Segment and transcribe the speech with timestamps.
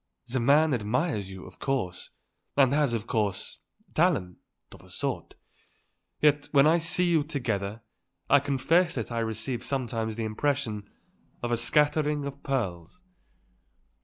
[0.25, 2.09] The man admires you, of course,
[2.57, 3.59] and has, of course,
[3.93, 4.39] talent
[4.71, 5.35] of a sort.
[6.19, 7.81] Yet, when I see you together,
[8.27, 10.89] I confess that I receive sometimes the impression
[11.43, 13.03] of a scattering of pearls."